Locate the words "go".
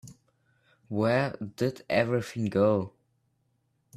2.45-2.93